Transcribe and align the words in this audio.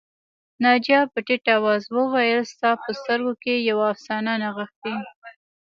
ناجیه 0.63 1.01
په 1.11 1.19
ټيټ 1.27 1.45
آواز 1.57 1.81
وویل 1.95 2.41
ستا 2.53 2.69
په 2.83 2.89
سترګو 2.99 3.33
کې 3.43 3.53
یوه 3.69 3.85
افسانه 3.93 4.31
نغښتې 4.41 4.93